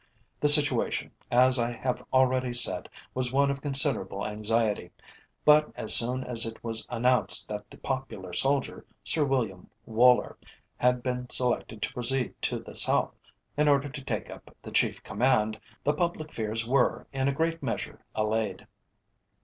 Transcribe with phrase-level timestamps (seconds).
[0.39, 4.89] The situation, as I have already said, was one of considerable anxiety,
[5.45, 10.39] but as soon as it was announced that that popular soldier, Sir William Woller,
[10.77, 13.13] had been selected to proceed to the South,
[13.55, 17.61] in order to take up the Chief Command, the public fears were in a great
[17.61, 18.65] measure allayed.